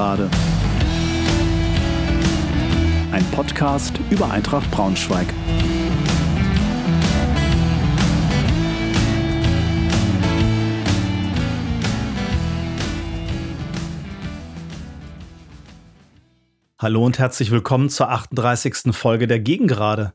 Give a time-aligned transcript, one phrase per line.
[0.00, 0.30] Gegengerade.
[3.12, 5.26] Ein Podcast über Eintracht Braunschweig.
[16.78, 18.96] Hallo und herzlich willkommen zur 38.
[18.96, 20.14] Folge der Gegengerade.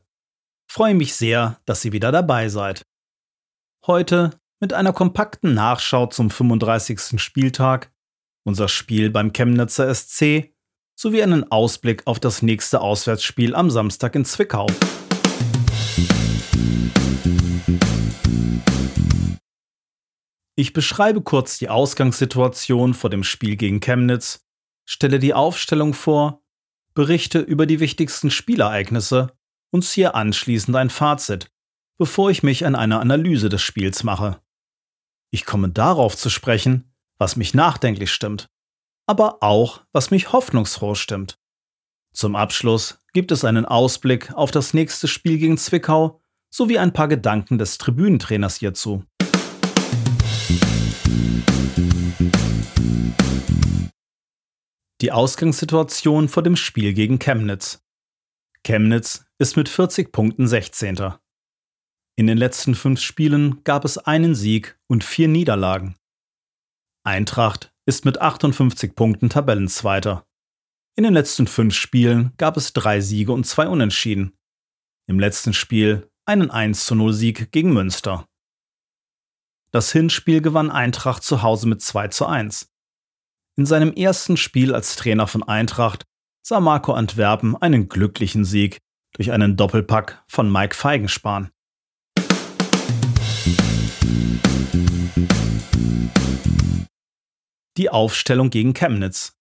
[0.68, 2.82] Freue mich sehr, dass ihr wieder dabei seid.
[3.86, 7.20] Heute mit einer kompakten Nachschau zum 35.
[7.20, 7.92] Spieltag,
[8.46, 10.54] unser Spiel beim Chemnitzer SC
[10.94, 14.66] sowie einen Ausblick auf das nächste Auswärtsspiel am Samstag in Zwickau.
[20.54, 24.46] Ich beschreibe kurz die Ausgangssituation vor dem Spiel gegen Chemnitz,
[24.86, 26.42] stelle die Aufstellung vor,
[26.94, 29.36] berichte über die wichtigsten Spielereignisse
[29.70, 31.50] und ziehe anschließend ein Fazit,
[31.98, 34.40] bevor ich mich an eine Analyse des Spiels mache.
[35.30, 38.48] Ich komme darauf zu sprechen, was mich nachdenklich stimmt,
[39.06, 41.38] aber auch, was mich hoffnungsfroh stimmt.
[42.12, 47.08] Zum Abschluss gibt es einen Ausblick auf das nächste Spiel gegen Zwickau sowie ein paar
[47.08, 49.04] Gedanken des Tribünentrainers hierzu.
[55.02, 57.84] Die Ausgangssituation vor dem Spiel gegen Chemnitz.
[58.64, 61.12] Chemnitz ist mit 40 Punkten 16.
[62.16, 65.96] In den letzten fünf Spielen gab es einen Sieg und vier Niederlagen.
[67.06, 70.26] Eintracht ist mit 58 Punkten Tabellenzweiter.
[70.96, 74.36] In den letzten fünf Spielen gab es drei Siege und zwei Unentschieden.
[75.06, 78.26] Im letzten Spiel einen 1 0 Sieg gegen Münster.
[79.70, 82.72] Das Hinspiel gewann Eintracht zu Hause mit 2 zu 1.
[83.56, 86.02] In seinem ersten Spiel als Trainer von Eintracht
[86.42, 88.78] sah Marco Antwerpen einen glücklichen Sieg
[89.12, 91.50] durch einen Doppelpack von Mike Feigenspahn.
[97.76, 99.36] Die Aufstellung gegen Chemnitz.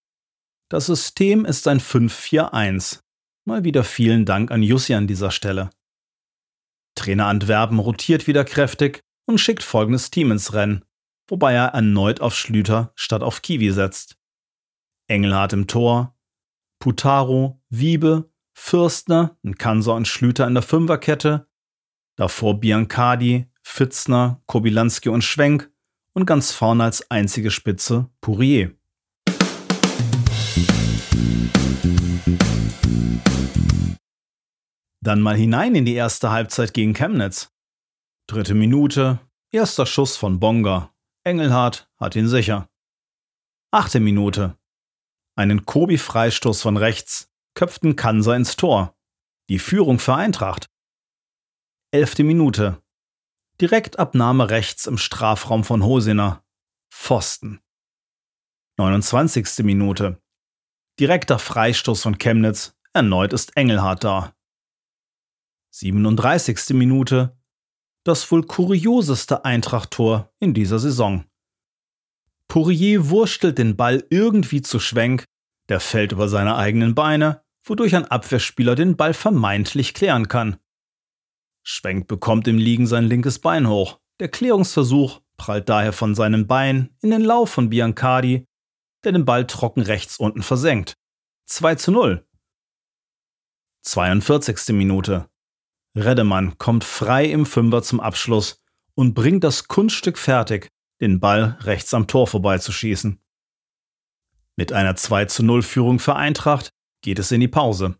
[0.69, 3.01] Das System ist ein 5-4-1.
[3.45, 5.69] Mal wieder vielen Dank an Jussi an dieser Stelle.
[6.95, 10.83] Trainer Antwerpen rotiert wieder kräftig und schickt folgendes Team ins Rennen,
[11.27, 14.17] wobei er erneut auf Schlüter statt auf Kiwi setzt.
[15.07, 16.17] Engelhardt im Tor,
[16.79, 21.47] Putaro, Wiebe, Fürstner, Kanser und Schlüter in der Fünferkette,
[22.15, 25.71] davor Biancardi, Fitzner, Kobilanski und Schwenk
[26.15, 28.73] und ganz vorne als einzige Spitze Pourier.
[35.01, 37.51] Dann mal hinein in die erste Halbzeit gegen Chemnitz.
[38.27, 39.19] Dritte Minute,
[39.51, 40.91] erster Schuss von Bonga.
[41.23, 42.69] Engelhardt hat ihn sicher.
[43.71, 44.57] Achte Minute.
[45.35, 48.95] Einen Kobi-Freistoß von rechts köpften Kanser ins Tor.
[49.49, 50.69] Die Führung für Eintracht.
[51.91, 52.81] Elfte Minute.
[53.61, 56.43] Direktabnahme rechts im Strafraum von Hosiner.
[56.91, 57.61] Pfosten.
[58.75, 59.63] 29.
[59.63, 60.21] Minute.
[60.99, 62.75] Direkter Freistoß von Chemnitz.
[62.91, 64.35] Erneut ist Engelhardt da.
[65.71, 66.71] 37.
[66.71, 67.37] Minute.
[68.03, 71.23] Das wohl kurioseste Eintracht-Tor in dieser Saison.
[72.49, 75.23] Pourier wurstelt den Ball irgendwie zu Schwenk,
[75.69, 80.59] der fällt über seine eigenen Beine, wodurch ein Abwehrspieler den Ball vermeintlich klären kann.
[81.67, 83.99] Schwenk bekommt im Liegen sein linkes Bein hoch.
[84.19, 88.45] Der Klärungsversuch prallt daher von seinem Bein in den Lauf von Biancardi,
[89.03, 90.93] der den Ball trocken rechts unten versenkt.
[91.47, 92.25] 2 zu 0.
[93.81, 94.75] 42.
[94.75, 95.27] Minute.
[95.97, 98.61] Reddemann kommt frei im Fünfer zum Abschluss
[98.93, 100.69] und bringt das Kunststück fertig,
[101.01, 103.19] den Ball rechts am Tor vorbeizuschießen.
[104.55, 106.69] Mit einer 2 zu 0 Führung für Eintracht
[107.01, 107.97] geht es in die Pause.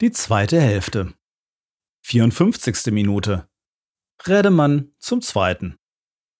[0.00, 1.12] Die zweite Hälfte.
[2.04, 2.92] 54.
[2.92, 3.48] Minute.
[4.24, 5.76] Redemann zum zweiten.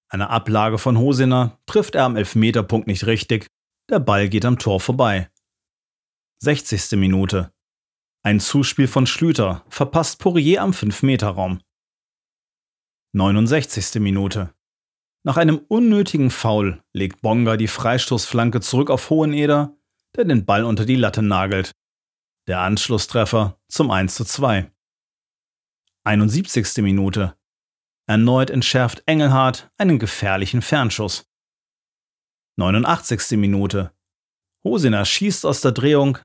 [0.09, 3.49] Eine Ablage von Hosiner trifft er am Elfmeterpunkt nicht richtig.
[3.91, 5.29] Der Ball geht am Tor vorbei.
[6.39, 6.93] 60.
[6.93, 7.53] Minute.
[8.23, 11.61] Ein Zuspiel von Schlüter verpasst Poirier am 5-Meter-Raum.
[13.13, 14.01] 69.
[14.01, 14.55] Minute.
[15.25, 19.77] Nach einem unnötigen Foul legt Bonga die Freistoßflanke zurück auf Hoheneder,
[20.15, 21.73] der den Ball unter die Latte nagelt.
[22.49, 24.73] Der Anschlusstreffer zum 1 zu 2.
[26.05, 26.79] 71.
[26.79, 27.37] Minute.
[28.07, 31.27] Erneut entschärft Engelhardt einen gefährlichen Fernschuss.
[32.57, 33.33] 89.
[33.33, 33.93] Minute.
[34.65, 36.17] Hosiner schießt aus der Drehung.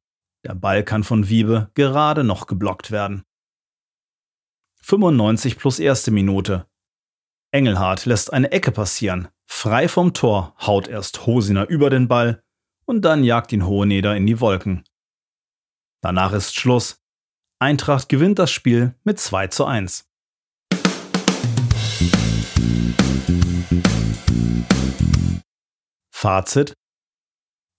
[0.45, 3.25] Der Ball kann von Wiebe gerade noch geblockt werden.
[4.81, 6.65] 95 plus erste Minute.
[7.51, 9.27] Engelhardt lässt eine Ecke passieren.
[9.45, 12.41] Frei vom Tor haut erst Hosiner über den Ball
[12.85, 14.85] und dann jagt ihn Hoheneder in die Wolken.
[16.03, 17.01] Danach ist Schluss.
[17.59, 20.05] Eintracht gewinnt das Spiel mit 2 zu 1.
[26.13, 26.73] Fazit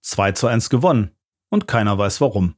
[0.07, 1.15] 2 zu 1 gewonnen
[1.51, 2.57] und keiner weiß warum.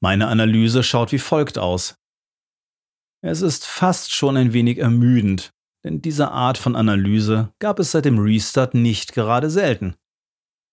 [0.00, 1.94] Meine Analyse schaut wie folgt aus.
[3.22, 5.52] Es ist fast schon ein wenig ermüdend,
[5.86, 9.94] denn diese Art von Analyse gab es seit dem Restart nicht gerade selten.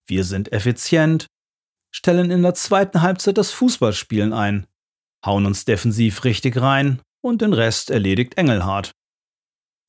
[0.07, 1.27] Wir sind effizient,
[1.92, 4.65] stellen in der zweiten Halbzeit das Fußballspielen ein,
[5.24, 8.92] hauen uns defensiv richtig rein und den Rest erledigt Engelhardt.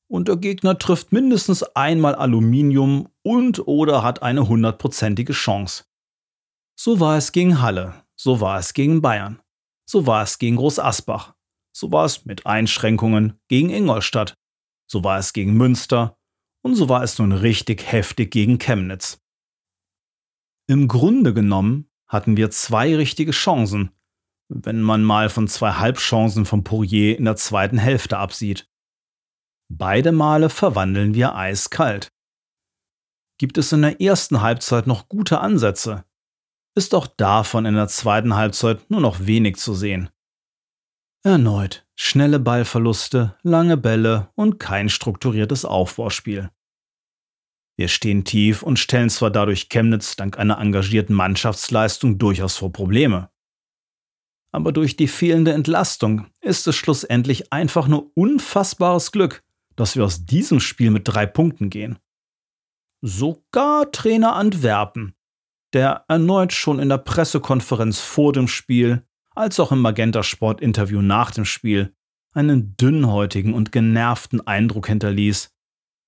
[0.07, 5.85] Und der Gegner trifft mindestens einmal Aluminium und oder hat eine hundertprozentige Chance.
[6.79, 9.41] So war es gegen Halle, so war es gegen Bayern,
[9.89, 11.33] so war es gegen Groß Asbach,
[11.75, 14.35] so war es mit Einschränkungen gegen Ingolstadt,
[14.87, 16.17] so war es gegen Münster
[16.63, 19.21] und so war es nun richtig heftig gegen Chemnitz.
[20.67, 23.91] Im Grunde genommen hatten wir zwei richtige Chancen,
[24.49, 28.69] wenn man mal von zwei Halbchancen von Poirier in der zweiten Hälfte absieht.
[29.71, 32.11] Beide Male verwandeln wir eiskalt.
[33.37, 36.05] Gibt es in der ersten Halbzeit noch gute Ansätze,
[36.75, 40.09] ist auch davon in der zweiten Halbzeit nur noch wenig zu sehen.
[41.25, 46.51] Erneut schnelle Ballverluste, lange Bälle und kein strukturiertes Aufbauspiel.
[47.77, 53.31] Wir stehen tief und stellen zwar dadurch Chemnitz dank einer engagierten Mannschaftsleistung durchaus vor Probleme.
[54.51, 59.41] Aber durch die fehlende Entlastung ist es schlussendlich einfach nur unfassbares Glück,
[59.75, 61.97] dass wir aus diesem Spiel mit drei Punkten gehen.
[63.01, 65.15] Sogar Trainer Antwerpen,
[65.73, 71.01] der erneut schon in der Pressekonferenz vor dem Spiel als auch im Magenta Sport Interview
[71.01, 71.93] nach dem Spiel
[72.33, 75.49] einen dünnhäutigen und genervten Eindruck hinterließ,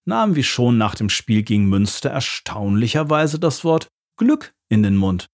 [0.06, 5.29] nahm wie schon nach dem Spiel gegen Münster erstaunlicherweise das Wort Glück in den Mund.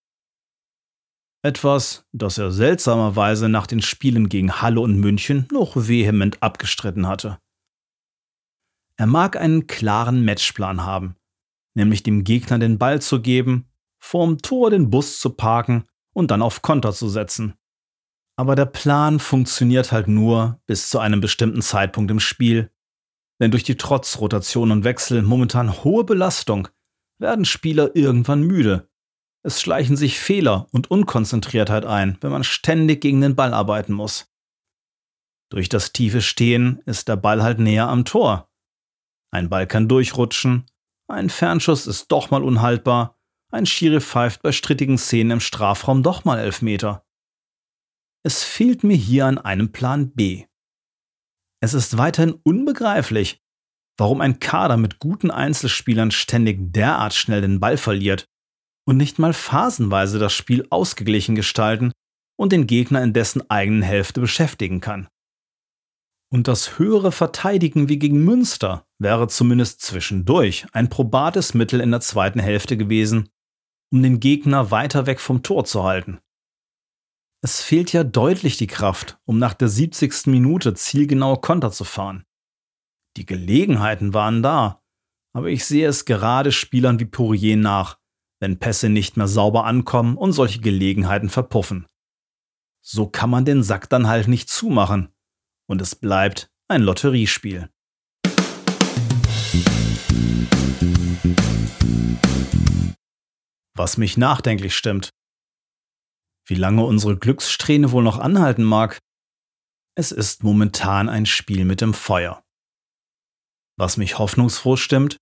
[1.45, 7.38] Etwas, das er seltsamerweise nach den Spielen gegen Halle und München noch vehement abgestritten hatte.
[8.95, 11.16] Er mag einen klaren Matchplan haben,
[11.74, 13.68] nämlich dem Gegner den Ball zu geben,
[14.00, 17.56] vorm Tor den Bus zu parken und dann auf Konter zu setzen.
[18.35, 22.71] Aber der Plan funktioniert halt nur bis zu einem bestimmten Zeitpunkt im Spiel.
[23.39, 26.68] Denn durch die trotz Rotation und Wechsel momentan hohe Belastung
[27.19, 28.89] werden Spieler irgendwann müde.
[29.44, 34.31] Es schleichen sich Fehler und Unkonzentriertheit ein, wenn man ständig gegen den Ball arbeiten muss.
[35.50, 38.50] Durch das tiefe Stehen ist der Ball halt näher am Tor.
[39.31, 40.65] Ein Ball kann durchrutschen,
[41.07, 43.19] ein Fernschuss ist doch mal unhaltbar,
[43.51, 47.06] ein Schiri pfeift bei strittigen Szenen im Strafraum doch mal Elfmeter.
[48.25, 50.46] Es fehlt mir hier an einem Plan B.
[51.62, 53.42] Es ist weiterhin unbegreiflich,
[53.98, 58.25] warum ein Kader mit guten Einzelspielern ständig derart schnell den Ball verliert
[58.86, 61.92] und nicht mal phasenweise das Spiel ausgeglichen gestalten
[62.38, 65.08] und den Gegner in dessen eigenen Hälfte beschäftigen kann.
[66.31, 72.02] Und das höhere Verteidigen wie gegen Münster wäre zumindest zwischendurch ein probates Mittel in der
[72.02, 73.30] zweiten Hälfte gewesen,
[73.92, 76.19] um den Gegner weiter weg vom Tor zu halten.
[77.45, 80.28] Es fehlt ja deutlich die Kraft, um nach der 70.
[80.28, 82.24] Minute zielgenaue Konter zu fahren.
[83.18, 84.81] Die Gelegenheiten waren da,
[85.33, 88.00] aber ich sehe es gerade Spielern wie Pourier nach,
[88.40, 91.85] wenn Pässe nicht mehr sauber ankommen und solche Gelegenheiten verpuffen.
[92.81, 95.09] So kann man den Sack dann halt nicht zumachen
[95.68, 97.69] und es bleibt ein Lotteriespiel.
[103.76, 105.09] Was mich nachdenklich stimmt,
[106.45, 109.00] wie lange unsere Glückssträhne wohl noch anhalten mag.
[109.95, 112.44] Es ist momentan ein Spiel mit dem Feuer.
[113.78, 115.18] Was mich hoffnungsfroh stimmt,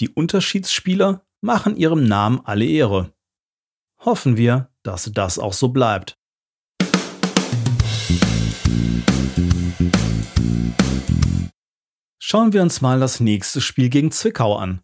[0.00, 3.12] die Unterschiedsspieler machen ihrem Namen alle Ehre.
[3.98, 6.16] Hoffen wir, dass das auch so bleibt.
[12.18, 14.82] Schauen wir uns mal das nächste Spiel gegen Zwickau an.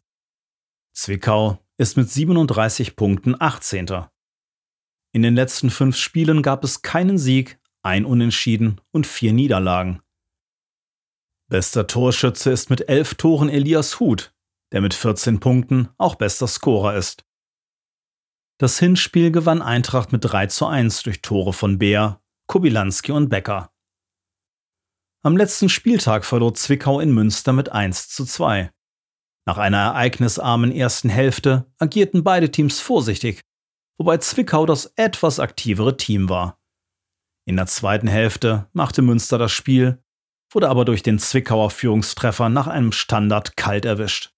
[0.93, 4.07] Zwickau ist mit 37 Punkten 18.
[5.17, 10.03] In den letzten fünf Spielen gab es keinen Sieg, ein Unentschieden und vier Niederlagen.
[11.49, 14.35] Bester Torschütze ist mit elf Toren Elias Huth,
[14.73, 17.25] der mit 14 Punkten auch bester Scorer ist.
[18.59, 23.73] Das Hinspiel gewann Eintracht mit 3 zu 1 durch Tore von Beer, Kobilanski und Becker.
[25.23, 28.71] Am letzten Spieltag verlor Zwickau in Münster mit 1 zu 2.
[29.47, 33.41] Nach einer ereignisarmen ersten Hälfte agierten beide Teams vorsichtig
[33.99, 36.59] wobei Zwickau das etwas aktivere Team war.
[37.47, 40.03] In der zweiten Hälfte machte Münster das Spiel,
[40.51, 44.33] wurde aber durch den Zwickauer Führungstreffer nach einem Standard kalt erwischt.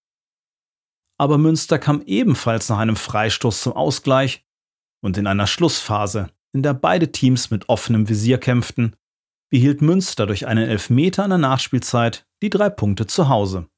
[1.19, 4.47] Aber Münster kam ebenfalls nach einem Freistoß zum Ausgleich
[5.03, 8.95] und in einer Schlussphase, in der beide Teams mit offenem Visier kämpften,
[9.51, 13.69] behielt Münster durch einen Elfmeter in der Nachspielzeit die drei Punkte zu Hause.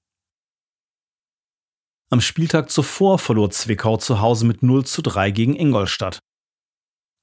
[2.12, 6.19] Am Spieltag zuvor verlor Zwickau zu Hause mit 0 zu 3 gegen Ingolstadt.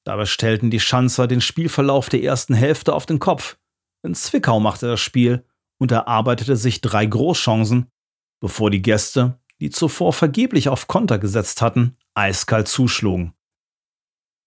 [0.06, 3.58] Dabei stellten die Schanzer den Spielverlauf der ersten Hälfte auf den Kopf.
[4.02, 5.44] In Zwickau machte das Spiel
[5.78, 7.92] und erarbeitete sich drei Großchancen,
[8.40, 13.34] bevor die Gäste, die zuvor vergeblich auf Konter gesetzt hatten, eiskalt zuschlugen.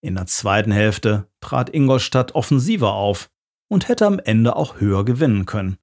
[0.00, 3.30] In der zweiten Hälfte trat Ingolstadt offensiver auf
[3.68, 5.76] und hätte am Ende auch höher gewinnen können.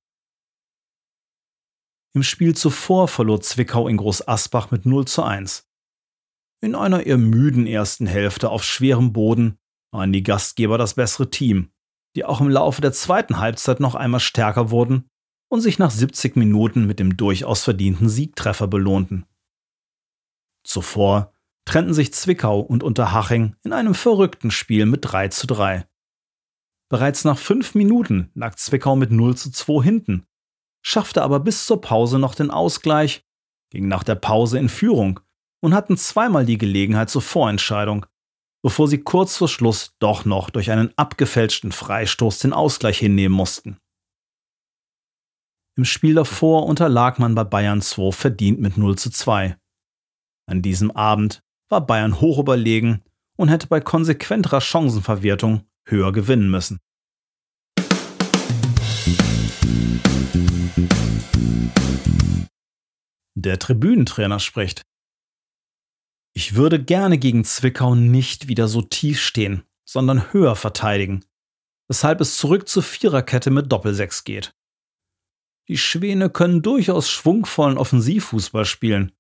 [2.18, 5.70] Im Spiel zuvor verlor Zwickau in Groß Asbach mit 0 zu 1.
[6.62, 9.60] In einer eher müden ersten Hälfte auf schwerem Boden
[9.92, 11.70] waren die Gastgeber das bessere Team,
[12.16, 15.08] die auch im Laufe der zweiten Halbzeit noch einmal stärker wurden
[15.48, 19.28] und sich nach 70 Minuten mit dem durchaus verdienten Siegtreffer belohnten.
[20.64, 21.34] Zuvor
[21.66, 25.88] trennten sich Zwickau und Unterhaching in einem verrückten Spiel mit 3 zu 3.
[26.90, 30.26] Bereits nach fünf Minuten lag Zwickau mit 0 zu 2 hinten,
[30.82, 33.26] schaffte aber bis zur Pause noch den Ausgleich,
[33.72, 35.20] ging nach der Pause in Führung
[35.62, 38.06] und hatten zweimal die Gelegenheit zur Vorentscheidung,
[38.64, 43.78] bevor sie kurz vor Schluss doch noch durch einen abgefälschten Freistoß den Ausgleich hinnehmen mussten.
[45.78, 49.58] Im Spiel davor unterlag man bei Bayern 2 verdient mit 0 zu 2.
[50.48, 53.04] An diesem Abend war Bayern hoch überlegen
[53.36, 56.80] und hätte bei konsequenterer Chancenverwertung höher gewinnen müssen.
[63.36, 64.82] Der Tribünentrainer spricht.
[66.34, 71.26] Ich würde gerne gegen Zwickau nicht wieder so tief stehen, sondern höher verteidigen,
[71.88, 74.54] weshalb es zurück zur Viererkette mit Doppelsechs geht.
[75.68, 79.12] Die Schwäne können durchaus schwungvollen Offensivfußball spielen,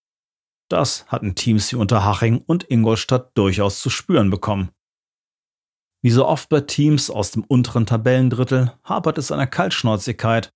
[0.70, 4.72] das hatten Teams wie Unterhaching und Ingolstadt durchaus zu spüren bekommen.
[6.04, 10.54] Wie so oft bei Teams aus dem unteren Tabellendrittel hapert es an der Kaltschnäuzigkeit,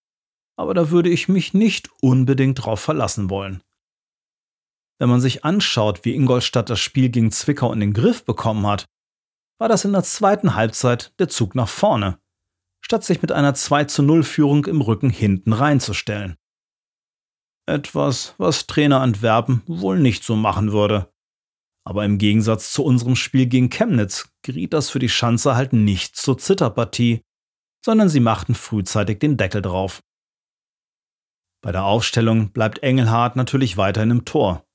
[0.62, 3.64] aber da würde ich mich nicht unbedingt drauf verlassen wollen.
[5.00, 8.86] Wenn man sich anschaut, wie Ingolstadt das Spiel gegen Zwickau in den Griff bekommen hat,
[9.60, 12.20] war das in der zweiten Halbzeit der Zug nach vorne,
[12.80, 16.38] statt sich mit einer 2 zu 0 Führung im Rücken hinten reinzustellen.
[17.66, 21.12] Etwas, was Trainer Antwerpen wohl nicht so machen würde.
[21.88, 26.16] Aber im Gegensatz zu unserem Spiel gegen Chemnitz geriet das für die Schanze halt nicht
[26.16, 27.24] zur Zitterpartie,
[27.84, 30.04] sondern sie machten frühzeitig den Deckel drauf.
[31.62, 34.66] Bei der Aufstellung bleibt Engelhardt natürlich weiterhin im Tor.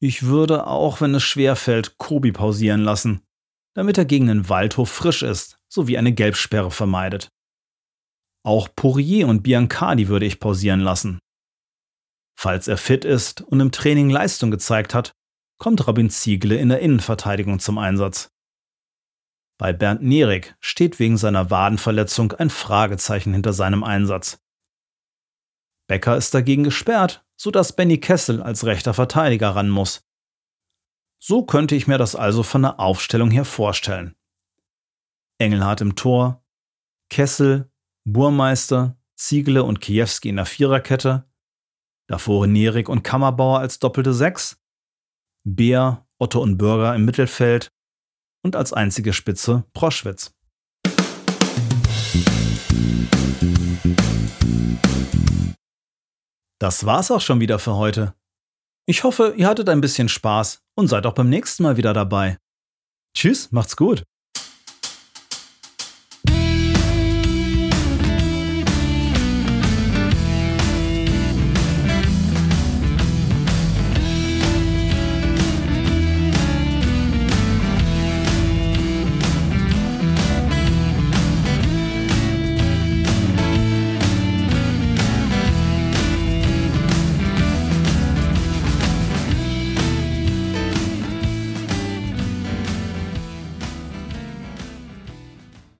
[0.00, 3.22] Ich würde, auch wenn es schwer fällt, Kobi pausieren lassen,
[3.74, 7.28] damit er gegen den Waldhof frisch ist, sowie eine Gelbsperre vermeidet.
[8.44, 11.18] Auch Poirier und Biancardi würde ich pausieren lassen,
[12.36, 15.14] Falls er fit ist und im Training Leistung gezeigt hat,
[15.58, 18.30] kommt Robin Ziegele in der Innenverteidigung zum Einsatz.
[19.56, 24.40] Bei Bernd Nierig steht wegen seiner Wadenverletzung ein Fragezeichen hinter seinem Einsatz.
[25.86, 30.04] Becker ist dagegen gesperrt, sodass Benny Kessel als rechter Verteidiger ran muss.
[31.22, 34.14] So könnte ich mir das also von der Aufstellung her vorstellen.
[35.38, 36.44] Engelhardt im Tor,
[37.10, 37.70] Kessel,
[38.04, 41.28] Burmeister, Ziegele und Kiewski in der Viererkette,
[42.06, 44.60] Davor Nerik und Kammerbauer als doppelte Sechs,
[45.44, 47.72] Beer, Otto und Bürger im Mittelfeld
[48.42, 50.34] und als einzige Spitze Proschwitz.
[56.60, 58.14] Das war's auch schon wieder für heute.
[58.86, 62.38] Ich hoffe, ihr hattet ein bisschen Spaß und seid auch beim nächsten Mal wieder dabei.
[63.16, 64.04] Tschüss, macht's gut.